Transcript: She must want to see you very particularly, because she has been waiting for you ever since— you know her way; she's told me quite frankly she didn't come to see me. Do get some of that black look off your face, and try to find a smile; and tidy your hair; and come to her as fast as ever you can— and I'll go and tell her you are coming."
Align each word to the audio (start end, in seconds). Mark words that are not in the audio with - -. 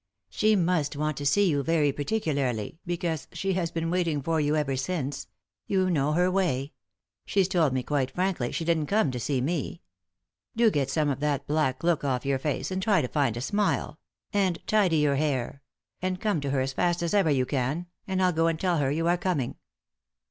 She 0.31 0.55
must 0.55 0.95
want 0.95 1.15
to 1.17 1.27
see 1.27 1.47
you 1.47 1.61
very 1.61 1.91
particularly, 1.91 2.79
because 2.87 3.27
she 3.33 3.53
has 3.53 3.69
been 3.69 3.91
waiting 3.91 4.19
for 4.23 4.41
you 4.41 4.55
ever 4.55 4.75
since— 4.75 5.27
you 5.67 5.91
know 5.91 6.13
her 6.13 6.31
way; 6.31 6.73
she's 7.23 7.47
told 7.47 7.71
me 7.71 7.83
quite 7.83 8.09
frankly 8.09 8.51
she 8.51 8.65
didn't 8.65 8.87
come 8.87 9.11
to 9.11 9.19
see 9.19 9.41
me. 9.41 9.79
Do 10.55 10.71
get 10.71 10.89
some 10.89 11.09
of 11.09 11.19
that 11.19 11.45
black 11.45 11.83
look 11.83 12.03
off 12.03 12.25
your 12.25 12.39
face, 12.39 12.71
and 12.71 12.81
try 12.81 13.03
to 13.03 13.07
find 13.07 13.37
a 13.37 13.41
smile; 13.41 13.99
and 14.33 14.57
tidy 14.65 14.97
your 14.97 15.17
hair; 15.17 15.61
and 16.01 16.19
come 16.19 16.41
to 16.41 16.49
her 16.49 16.61
as 16.61 16.73
fast 16.73 17.03
as 17.03 17.13
ever 17.13 17.29
you 17.29 17.45
can— 17.45 17.85
and 18.07 18.23
I'll 18.23 18.33
go 18.33 18.47
and 18.47 18.59
tell 18.59 18.79
her 18.79 18.89
you 18.89 19.05
are 19.07 19.17
coming." 19.19 19.55